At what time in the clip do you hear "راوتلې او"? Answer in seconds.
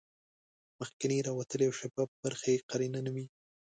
1.27-1.73